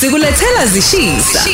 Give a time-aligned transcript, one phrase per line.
[0.00, 1.44] Sikulethela zishisa.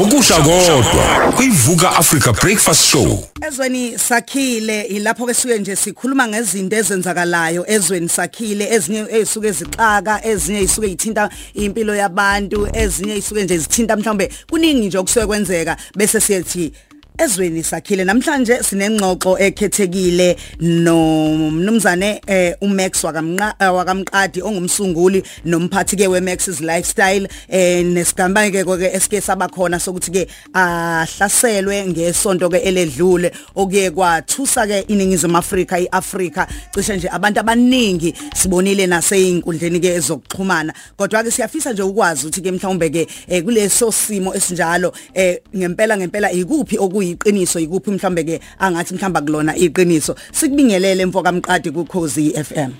[0.00, 3.28] Okusha kodwa kuyivuka Africa Breakfast Show.
[3.48, 10.62] Ezweni sakhile ilapho ke suke nje sikhuluma ngezinto ezenzakalayo ezweni sakhile ezinye ezisuke zixaka ezinye
[10.62, 16.72] isuke ithinta impilo yabantu ezinye isuke nje zithinta mhlawumbe kuningi nje okusuke kwenzeka bese siyethi
[17.18, 18.04] ezweni sakhile.
[18.04, 27.28] Namhlanje sinengxoxo ekhethekile nomnumzane eh uMax wakamqa wakamqadi ongumsunguli nomphathi ke weMax's lifestyle.
[27.48, 34.84] Eh nesigamba ke ke esike sabakhona sokuthi ke ahlaselwe ngesonto ke eledlule okuye kwathusa ke
[34.88, 36.48] iningizimu Afrika iAfrika.
[36.74, 42.50] Cishe nje abantu abaningi sibonile naseinkundleni ke ezokuxhumana kodwa ke siyafisa nje ukwazi ukuthi ke
[42.50, 43.06] mhlawumbe ke
[43.42, 49.56] kuleso simo esinjalo eh ngempela ngempela ikuphi oku kuyiqiniso ikuphi mhlambe ke angathi mhlamba kulona
[49.56, 50.16] iqiniso?
[50.32, 52.72] Sikubingelele mfoka mqadi ku Khosi FM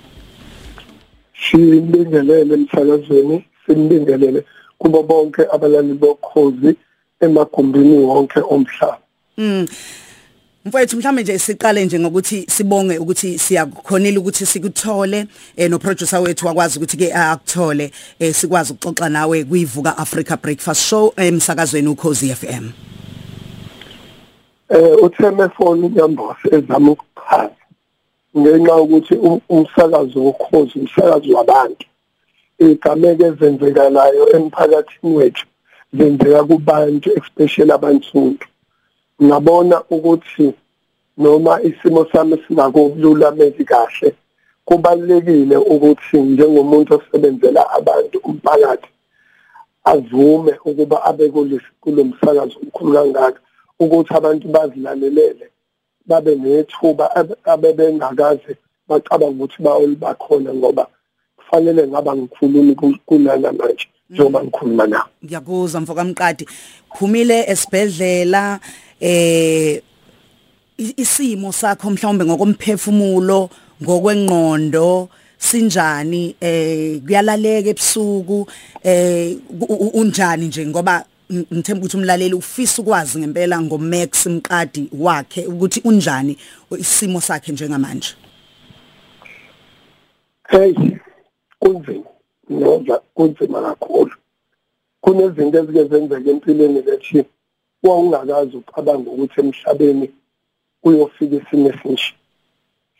[1.33, 4.43] Sibingelele emsakazweni sibingelele
[4.77, 6.75] kubo bonke abalali bokhozi
[7.21, 8.99] emagumbini wonke omhlaba
[9.37, 9.67] Mm
[10.65, 15.27] Mfowethu mhlambe nje siqale nje ngokuthi sibonge ukuthi siyakhonela ukuthi sikuthole
[15.57, 20.81] eh no producer wethu wakwazi ukuthi ke akuthole eh sikwazi ukuxoxa nawe kuyivuka Africa Breakfast
[20.81, 22.69] Show emsakazweni ukhozi FM
[24.69, 27.55] eh utheme phone yambosi ezama ukuchaza
[28.37, 29.15] ngenxa ukuthi
[29.49, 31.85] umsakazo wokhozi umsakazo wabantu.
[32.59, 35.45] Igameke ezenzekalayo emphakathini wethu
[35.93, 38.45] zenzeka kubantu especially abansundu
[39.23, 40.53] ngabona ukuthi
[41.17, 44.15] noma isimo sami singakululamiseki kahle
[44.65, 48.89] kubalekile ukuthi njengomuntu osebenzela abantu umphakathi
[49.83, 51.29] avume ukuba abe
[51.81, 53.44] kulomsakazo omkhulu kangaka.
[53.79, 55.49] Ukuthi abantu bazilalelele
[56.05, 57.05] babe nethuba
[57.45, 60.87] abebengakaze bacabanga ukuthi bawoli bakhona ngoba
[61.37, 66.47] kufanele ngaba ngikhulumi kulana manje njengoba ngikhuluma nawe ngiyakuzwa mfoka mqadi.
[66.95, 68.59] Phumile esibhedlela
[68.99, 69.81] eh
[70.77, 73.49] isimo sakho mhlawumbe ngokomphefumulo
[73.83, 76.35] ngokwengqondo sinjani?
[76.41, 78.47] Eh kuyalaleka ebusuku
[78.83, 79.37] eh
[79.93, 80.65] unjani nje?
[80.65, 86.37] Ngoba ngithemba ukuthi umlaleli ufisa ukwazi ngempela ngoMax Mqadi wakhe ukuthi unjani
[86.77, 88.15] isimo sakhe njengamanje?
[90.49, 90.73] Hey
[91.59, 92.09] kunzima
[92.51, 94.11] ngoba kunzima kakhulu.
[95.01, 97.25] Kunezinto ezike zenzeka empilweni lethu
[97.83, 100.11] wawungakazi ucabanga ukuthi emhlabeni
[100.83, 102.13] uyofika isimo esinje.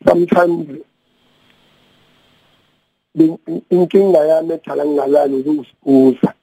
[0.05, 0.67] Sometimes
[3.69, 6.34] inkinga yami edala ngingalali ukuzibuza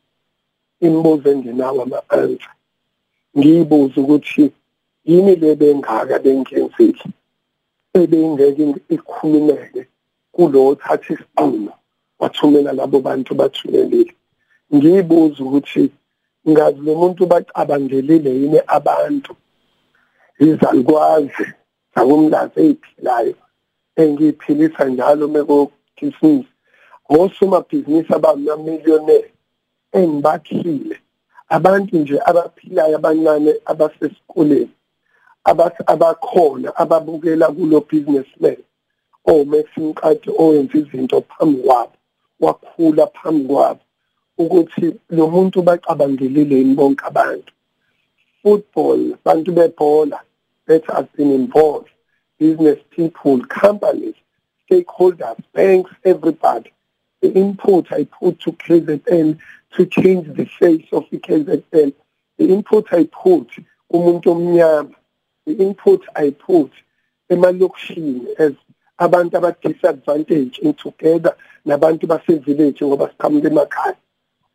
[0.86, 2.52] imibuzo engenawo ama-answer
[3.36, 4.44] ngiyibuza ukuthi
[5.08, 7.04] yini le bengaka bengenzile
[8.00, 9.82] ebengeke ikhulumeke
[10.34, 11.72] kulo thatha isinqumo
[12.20, 14.14] wathumela labo bantu bathumelile
[14.74, 15.84] ngiyibuza ukuthi
[16.50, 19.32] ngazi lo muntu bacabangelile yini abantu?
[20.38, 21.46] Izalukwazi
[21.94, 23.34] zakumlazi eziphilayo
[24.02, 26.46] engiyiphilisa njalo mekokhismis
[27.08, 29.31] osomabhizinisi abamamillionaire
[29.92, 30.96] engibakhile
[31.48, 34.74] abantu nje abaphilayo abancane abasesikoleni
[35.92, 38.60] abakhona ababukela kulo businessman
[39.24, 41.92] oh Maxim Qadi owenza izinto phambi kwabo
[42.40, 43.80] wakhula phambi kwabo
[44.38, 47.52] ukuthi lo muntu bacabangelile bonke abantu.
[48.42, 50.20] Football bantu bebhola
[50.66, 51.90] that has been involved
[52.38, 54.14] business people companies
[54.66, 56.72] stakeholders banks everybody.
[57.20, 59.38] The input i put to KZN
[59.72, 61.92] to change the face of the KZN
[62.38, 63.48] the input i put
[63.90, 64.94] umuntu omnyama
[65.46, 66.72] the input i put
[67.28, 68.52] emalokishini as
[68.98, 71.34] abantu aba disadvantage in together
[71.66, 73.96] nabantu base village ngoba siqhamuka emakhaya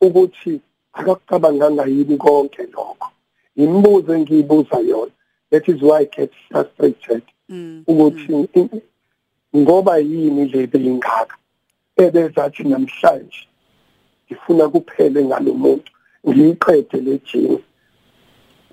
[0.01, 0.61] ukuthi
[0.93, 3.07] akakucabanganga yini konke lokho.
[3.55, 5.11] Imibuzo engiyibuza yona
[5.51, 7.23] that is why i get frustrated
[7.87, 8.49] ukuthi
[9.55, 11.35] ngoba yini le beyingaka?
[11.97, 13.47] Ebezathi namhlanje
[14.27, 15.91] ngifuna kuphele ngalomuntu
[16.27, 17.59] ngiyiqede le jini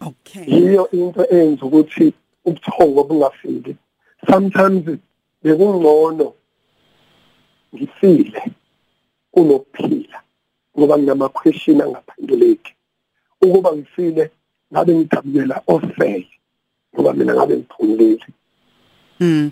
[0.01, 2.13] okay yiyo into enza ukuthi
[2.45, 3.77] ubuthongo bungafiki
[4.31, 4.99] sometimes
[5.43, 6.33] bekungcono
[7.75, 8.43] ngifile
[9.33, 10.19] kunokuphila
[10.79, 12.75] ngoba nginama question angaphenduleki
[13.43, 14.31] ukuba ngifile
[14.73, 16.29] ngabe ngidabukela ofele
[16.95, 18.27] ngoba mina ngabe ngiphumulile
[19.21, 19.51] Mm.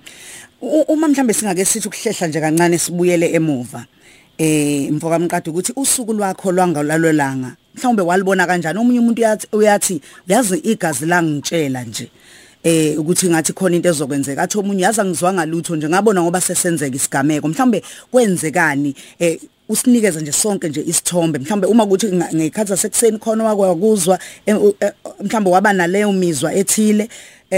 [0.89, 3.87] Uma mhlambe singake sithi ukuhlehla nje kancane sibuyele emuva.
[4.43, 8.79] Eh mfoka mqadi ukuthi usuku lwakho lwangalalwelanga mhlawumbe walibona kanjani?
[8.79, 12.11] Omunye umuntu uyathi uyathi yazi igazi langitshela nje.
[12.65, 14.43] Eh ukuthi ngathi khona into ezokwenzeka.
[14.43, 17.49] Athi omunye yazi angizwanga lutho nje ngabona ngoba sesenzeka isigameko.
[17.49, 18.95] Mhlawumbe kwenzekani?
[19.19, 21.39] Eh usinikeze nje sonke nje isithombe.
[21.39, 24.19] Mhlambe uma kuthi ngekhathi sekuseni khona wakwakuzwa
[25.21, 27.09] mhlambe waba naleyo mizwa ethile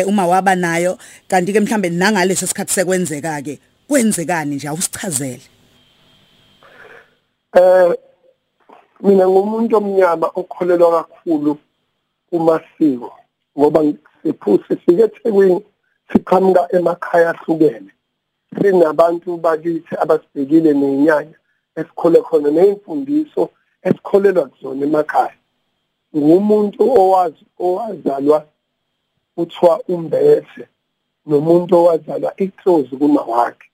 [0.06, 0.98] uma waba nayo.
[1.28, 3.58] Kanti ke mhlambe nangalesi sikhathi sekwenzeka ke
[3.88, 4.68] kwenzekani nje?
[4.68, 5.53] Awusichazele.
[7.54, 7.94] Eh
[9.00, 11.58] mina ngumuntu omnyama okholelwa kakhulu
[12.30, 13.12] kumasiko
[13.58, 13.80] ngoba
[14.22, 15.60] siphusi sifike eThekwini
[16.12, 17.90] siqhamuka emakhaya ahlukene.
[18.54, 21.36] Sinabantu bakithi abasibhekile nenyanya
[21.78, 23.42] esikhole khona nezimfundiso
[23.86, 25.36] esikholelwa kuzona emakhaya.
[26.16, 28.38] Ngumuntu owazi owazalwa
[29.34, 30.64] kuthiwa umbethe
[31.26, 33.68] nomuntu owazalwa iclose kuma wakhe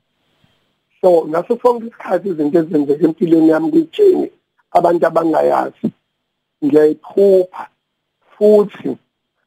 [1.01, 4.31] so ngaso sonke isikhathi izinto ezenzeka empilweni yami kuyitsheni
[4.71, 5.89] abantu abangayazi
[6.65, 7.69] ngiyayiphupha
[8.33, 8.97] futhi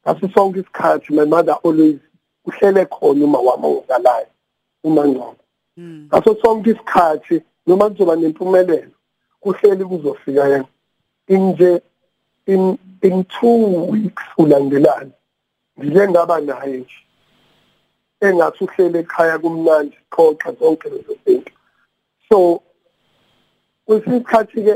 [0.01, 1.99] ngaso sonke isikhathi my mother always
[2.45, 4.27] uhlele khona uma wami ongizalayo
[4.83, 5.43] uma ngcobo
[5.75, 6.07] hmm.
[6.07, 8.91] ngaso sonke isikhathi noma kuzoba nempumelelo
[9.39, 10.65] kuhleli kuzofika yena
[11.27, 11.81] inje
[12.45, 15.11] in in 2 weeks ulandelana
[15.79, 17.02] ngike ngaba naye nje.
[18.27, 21.51] Engathi uhlele ekhaya kumnandi xoxa zonke lezo zinto.
[22.29, 22.63] So
[23.85, 24.75] kwesikhathi ke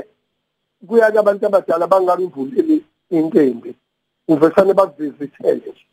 [0.88, 3.76] kuya abantu abadala bangangivuleli inkembi
[4.28, 5.86] uvesane bakuvizithele nje.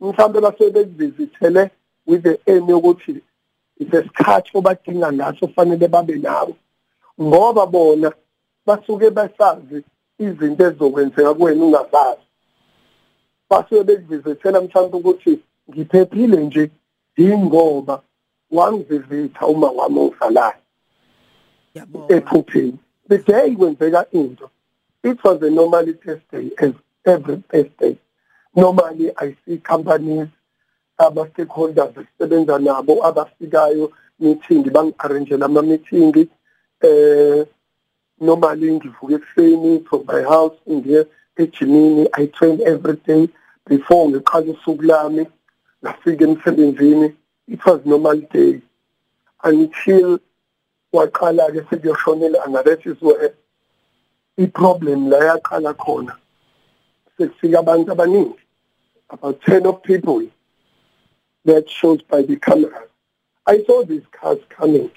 [0.00, 1.70] Mhlawumbe basuke bekuvizithele
[2.06, 3.22] with the aim yokuthi
[3.78, 6.54] isesikhathi obadinga ngaso fanele babe nawe
[7.20, 8.12] ngoba bona
[8.66, 9.84] basuke basazi
[10.18, 12.26] izinto ezizokwenzeka kuwena ungazazi
[13.50, 16.70] basuke bekuvizithela mhlawumbe ukuthi ngiphephile nje
[17.16, 18.02] yingoba
[18.50, 20.60] wangivizitha uma wami ongizalayo
[22.08, 22.78] ephupheni.
[23.08, 24.50] The day kwenzeka into.
[25.02, 26.72] It was a normal test day as
[27.04, 27.98] every Thursday
[28.56, 30.28] normally I see companies
[30.98, 36.28] aba stakeholders esisebenza nabo abafikayo meeting bangi-arrange ama meeting
[36.80, 37.46] eh
[38.20, 43.28] normally ngivuka ekuseni from my house ngiye ejimini I train every day
[43.66, 45.26] before ngiqala usuku lami.
[45.86, 47.14] Ngafika emsebenzini
[47.48, 48.60] it was normal day.
[49.44, 50.18] Until
[50.92, 53.32] waqala ke sekuyoshonela angabethi is
[54.38, 56.16] i-problem la yaqala khona.
[57.18, 58.36] Sekufika abantu abaningi
[59.10, 60.26] about 10 of people
[61.44, 62.88] that shows by the cameras
[63.46, 64.90] i saw these cars coming.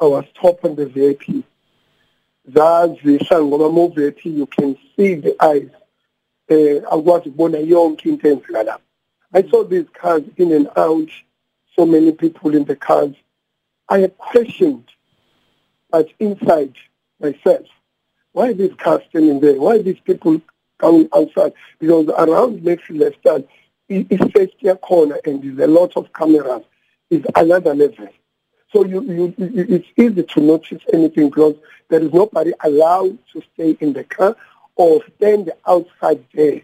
[0.00, 1.22] I was top on the vip
[2.48, 5.70] zazihla ngoba mo vip you can see the eyes.
[6.48, 8.89] Eh akwazi ukubona yonke into enzeka lapha
[9.34, 11.08] i saw these cars in and out
[11.76, 13.14] so many people in the cars
[13.88, 14.84] i questioned
[15.90, 16.74] but inside
[17.20, 17.66] myself
[18.32, 20.40] why these cars standing there why these people
[20.78, 23.44] coming outside because around Maxi Lifestyle
[23.88, 26.62] is safety corner and there's a lot of cameras
[27.10, 28.08] is another level.
[28.72, 31.56] So you, you, it's easy to notice anything because
[31.88, 34.36] there is nobody allowed to stay in the car
[34.76, 36.62] or stand outside there.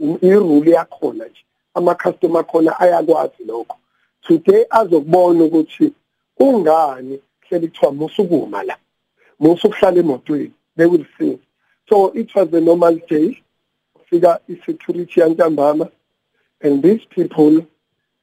[0.00, 3.76] irule yakhona nje ama-customer khona ayakwazi lokho.
[4.22, 5.92] Today azokubona ukuthi
[6.38, 8.76] ungani hleli kuthiwa musukuma la
[9.40, 11.38] musukuhlala emotweni they will see.
[11.88, 13.42] So it was a normal day
[13.94, 15.90] kufika i-security yantambama
[16.62, 17.66] and these people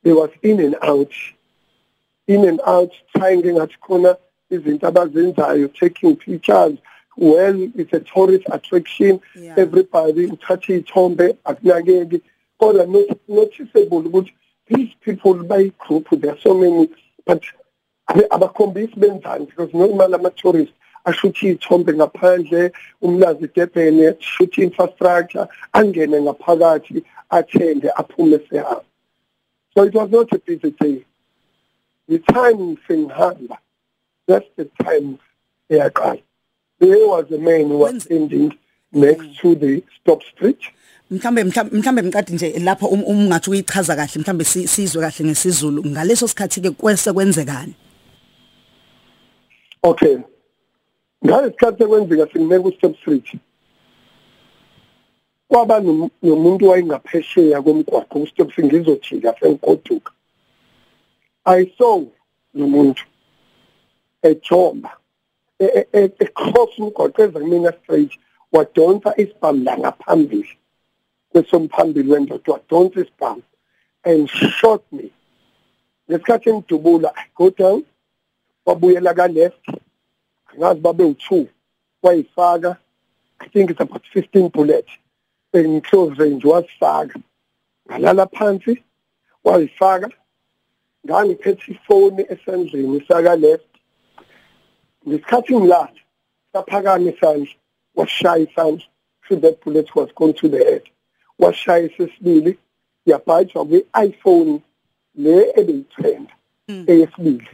[0.03, 1.12] they was in and out
[2.27, 4.18] in and out trying engathi khona
[4.50, 6.77] izinto abazenzayo taking pictures.
[7.18, 9.21] Well it's a tourist attraction.
[9.36, 9.55] Yeah.
[9.58, 12.22] everybody uthatha iy'thombe akunakeki.
[12.62, 12.86] Kodwa
[13.27, 14.34] noticeable ukuthi
[14.68, 16.89] these people bayi-group there are so many
[17.25, 17.44] but
[18.08, 19.48] abakhombisi benzani?
[19.48, 20.74] Because normal ama-tourist
[21.06, 28.86] ashuthe iy'thombe ngaphandle umlazi idebhene shuthe infrastructure angene ngaphakathi athende aphume sehamba
[29.74, 31.06] so it was not a busy day.
[32.08, 33.58] The time sengihamba
[34.27, 35.18] that's the time
[35.70, 36.22] eyaqala.
[36.80, 38.58] There was a man who was standing
[38.91, 40.60] next to the stop street.
[41.12, 46.70] Mhlambe mhlambe mqadi nje lapho umngathi uyichaza kahle mhlambe sizwe kahle ngesizulu ngaleso sikhathi ke
[46.72, 47.74] kwese kwenzekani
[49.84, 50.18] okay
[51.25, 53.27] ngalesi kwenzeka singimeka u-step street
[55.48, 55.80] kwaba
[56.24, 60.12] nomuntu wayengaphesheya komgwaqo u-step ngizojika sengigoduka
[61.46, 62.03] i saw
[62.53, 63.03] nomuntu
[64.22, 64.98] ejomba
[65.60, 68.12] ecross umgwaqo eza kumina straight
[68.51, 70.58] wadonsa isibhamu la ngaphambili
[71.31, 73.43] kwesomphambili wendoda wadonsa isibhamu
[74.03, 75.11] and shot me.
[76.09, 77.83] Ngesikhathi engidubula i go down
[78.65, 79.65] wabuyela ka-left.
[80.57, 81.47] Ngazi babe u2
[82.03, 82.77] wayifaka
[83.39, 84.91] i think it's about 15 bullets.
[85.53, 87.19] In close range wasifaka.
[87.89, 88.83] Ngalala phansi
[89.43, 90.09] wayifaka.
[91.05, 93.67] Ngangiphethe ifoni esandleni saka left.
[95.07, 95.93] Ngesikhathi ngilala
[96.53, 97.53] saphakama isandla
[97.95, 98.83] washaya isandla
[99.29, 100.83] so that bullet was gone to the head.
[101.41, 102.57] Washaya sesibili
[103.05, 104.60] yabhajwa kwi-iphone
[105.15, 106.33] le ebeyithenda
[106.91, 107.48] eyesibili.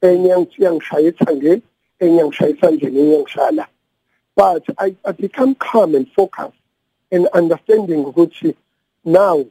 [0.00, 0.28] Enye
[0.58, 1.62] yangishaya ethangeni
[2.02, 3.66] enye yangishaya esandleni enye yangishaya la
[4.36, 6.58] but I, I become calm and focused
[7.12, 8.54] and understanding ukuthi
[9.04, 9.44] now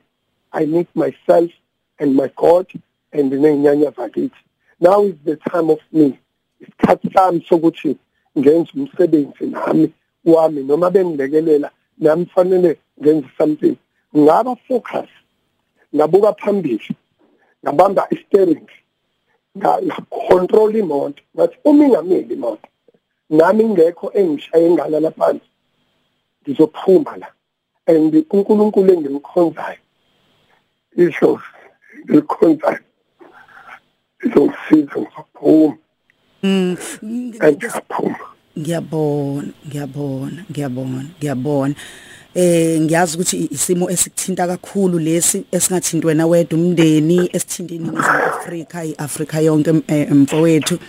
[0.52, 1.52] I need myself
[2.00, 2.68] and my God
[3.12, 4.32] and nenyanya zakithi.
[4.80, 6.20] Now is the time of me.
[6.62, 7.98] Isikhathi sami sokuthi
[8.38, 9.94] ngenze umsebenzi nami
[10.26, 13.78] wami noma bengilekelela nami fanele ngenze something.
[14.18, 15.10] Ngaba focus
[15.96, 16.96] ngabuka phambili
[17.64, 18.68] ngabamba i-steering
[19.58, 21.22] ngacontrol imoto.
[21.36, 22.68] Ngathi uma ingamili imoto
[23.30, 25.50] nami ngekho engishaye ingala laphansi
[26.42, 27.28] ngizophuma la.
[27.88, 29.82] And uNkulunkulu engimkhonzayo
[30.98, 31.40] isho
[32.06, 32.80] ngilikhonzayo
[34.26, 35.78] izongisiza ngizophuma.
[36.44, 36.78] Mm.
[37.40, 41.76] angiyaphuma Ngiyabona, ngiyabona, ngiyabona, ngiyabona.
[42.36, 49.40] Eh ngiyazi ukuthi isimo esikuthinta kakhulu lesi esingathinti wena wedwa umndeni esithinta iningizimu Afrika iAfrika
[49.40, 49.72] yonke
[50.12, 50.80] mfowethu.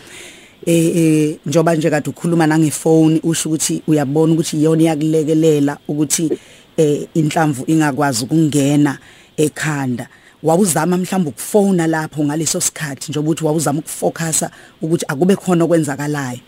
[0.67, 6.31] Eh eh njoba nje kade ukhuluma nangefone usho ukuthi uyabona ukuthi iyona iyakulekelela ukuthi
[6.77, 8.99] eh inhlamvu ingakwazi ukungena
[9.37, 10.09] ekhanda.
[10.45, 14.51] wawuzama mhlawumbe ukufona lapho ngaleso sikhathi njengoba uthi wawuzama ukufocusa
[14.83, 16.41] ukuthi akube khona okwenzakalayo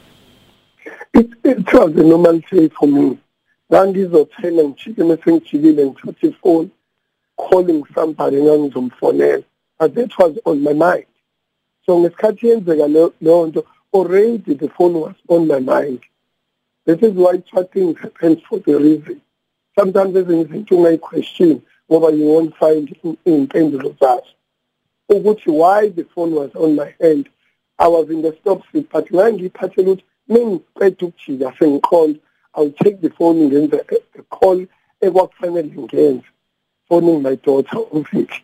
[1.15, 3.17] it, it was a normal day for me
[3.70, 6.70] mase ngijikile ngithatha ifoni
[7.37, 9.44] calling somebody ngangizomfonela
[9.78, 11.06] but that was on my mind.
[11.85, 12.88] So ngesikhathi yenzeka
[13.20, 16.00] leyo nto already the phone was on my mind.
[16.87, 17.42] This is why
[17.73, 19.20] things happen for the reason.
[19.78, 22.96] Sometimes ezinye izinto ungayi-question ngoba you won't find
[23.26, 24.32] iy'mpendulo zazo.
[25.11, 27.28] Ukuthi why the phone was on my hand
[27.78, 32.20] i was in the stop seat but ngangiyiphathela ukuthi mengiqeda ukujika sengiqonda
[32.57, 33.79] i'll take the phone ngenze
[34.19, 34.67] a call
[35.01, 36.29] ekwakufanele ngenze
[36.89, 38.43] phoning my daughter uvicky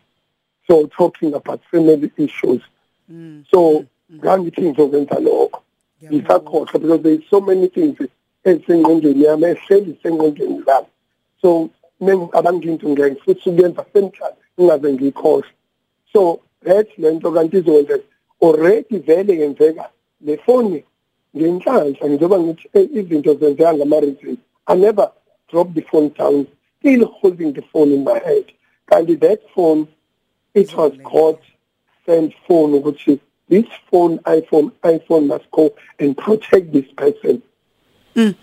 [0.66, 2.62] so talking about family issues.
[3.10, 3.44] Mm.
[3.50, 5.62] so ngangithi ngizokwenza lokho
[6.04, 7.98] ngisakhohlwa because there is so many things.
[8.44, 10.86] Ezisengqondweni yami ehleli sengqondweni zami
[11.42, 15.50] so mengicabanga into ngeke futhi ukuyenza semhlanje ngingaze ngiyikhohle.
[16.12, 17.98] So that lento kanti izokwenza
[18.40, 19.90] already vele yenzeka
[20.20, 20.84] le phone
[21.36, 24.36] ngenhlanhla njengoba ngithi izinto zenzeka ngama-reason.
[24.66, 25.10] I never
[25.50, 26.46] drop the phone down
[26.78, 28.52] still holding the phone in my hand.
[28.90, 29.88] Kanti that phone
[30.54, 31.38] it was god
[32.06, 37.42] sent phone ukuthi this phone iphone iphone must go and protect this person.
[38.16, 38.34] Mm.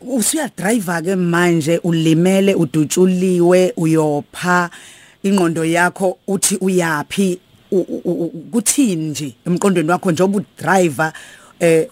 [0.00, 4.70] usuyadriver ke manje ulimele udutshuliwe uyopha
[5.22, 7.38] ingqondo yakho uthi uyapi
[8.50, 11.12] kuthini nje emqondweni wakho njengoba udriver
[11.60, 11.88] eh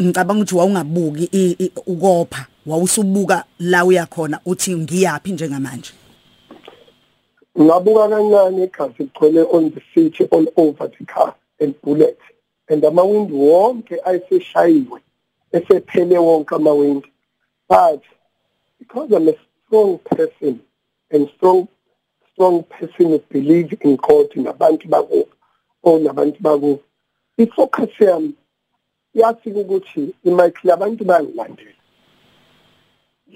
[0.00, 5.92] ngicabanga ukuthi wawungabuki ukopha wawusubuka la uyakhona uthi ngiyapi njengamanje?
[7.60, 12.22] Ngabuka kancane igazi ligcwele on the seat all over the car and bullets
[12.68, 15.00] and amawindi wonke ayeseshayiwe
[15.52, 17.08] esephele wonke amawindi.
[17.68, 18.02] But
[18.78, 19.34] because I'm a
[19.66, 20.60] strong person
[21.10, 21.68] and strong
[22.32, 25.26] strong person who believe in God nabantu bako
[25.82, 26.80] or nabantu bako
[27.38, 28.34] ifocus yami
[29.20, 31.80] yathi ukuthi imike labantu bangilandela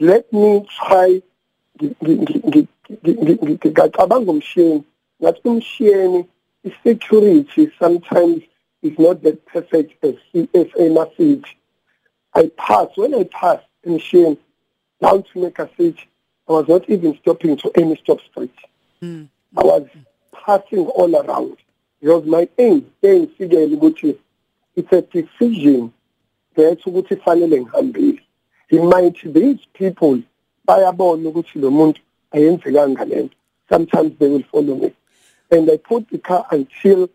[0.01, 1.11] let me try
[3.03, 4.83] ngicabanga umshini
[5.23, 6.21] ngathi umshini
[6.85, 8.43] security sometimes
[8.83, 10.17] is not that perfect as
[10.61, 11.47] as a message
[12.33, 14.37] i pass when i pass machine
[15.01, 16.09] down to make a city.
[16.49, 18.55] I was not even stopping to any stop street.
[19.03, 19.29] Mm.
[19.57, 19.89] I was
[20.33, 21.57] passing all around.
[22.01, 24.17] Because my aim, aim figure ukuthi
[24.77, 25.93] it's a decision
[26.57, 28.21] that ukuthi fanele ngihambile.
[28.71, 30.23] It might these people
[30.67, 32.00] bayabona ukuthi lo muntu
[32.33, 33.35] ayenzekanga lento.
[33.69, 34.93] Sometimes they will follow me.
[35.50, 37.09] And I put the car until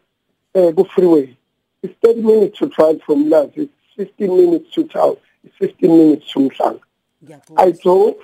[0.53, 1.37] uh, go freeway.
[1.83, 3.49] It's 30 minutes to drive from Laz.
[3.55, 5.17] It's 15 minutes to town.
[5.59, 6.79] 15 minutes to Mhlanga
[7.57, 8.15] I drove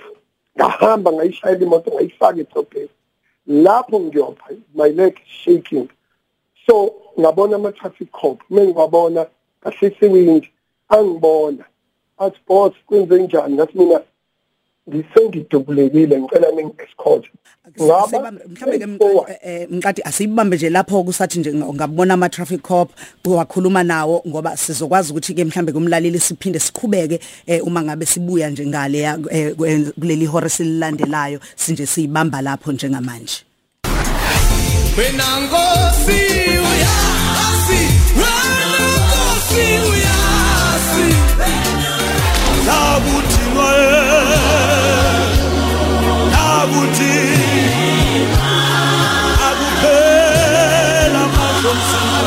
[0.56, 2.88] ngahamba ngayishayela imoto ngayifaka edrobheni
[3.46, 5.88] lapho ngiyopha my leg shaking
[6.66, 9.26] so ngabona ama traffic cop mengiwabona
[9.60, 10.48] kahlise wind
[10.88, 11.64] angibona.
[12.18, 13.54] Athi boss kwenze njani?
[13.54, 14.00] Ngathi mina
[14.88, 17.24] ngisengidubulekile ngicela ningi-escort
[17.82, 18.86] ngaba mhlambe ke
[19.70, 22.90] mqadi asiyibambe nje lapho kusathi nje ngabona ama traffic cop
[23.24, 27.20] wakhuluma nawo ngoba sizokwazi ukuthi ke mhlambe kumlaleli siphinde sikhubeke
[27.62, 29.16] uma ngabe sibuya nje ngale
[30.00, 33.44] kuleli hora sililandelayo sinje siyibamba lapho njengamanje.
[34.98, 36.51] Wena nkosi!
[42.66, 43.90] Nakuthi noye
[46.32, 47.14] nakuthi
[49.48, 52.22] akuphela mazomsika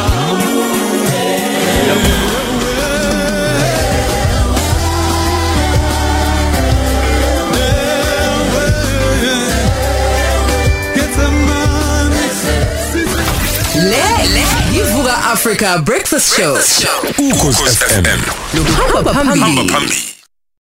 [10.95, 12.11] Get a man
[13.75, 16.55] Le le yivuka Africa Breakfast Show.
[17.19, 18.21] ukhozi FM
[18.93, 19.69] Hamba phambili.
[19.69, 20.04] phambili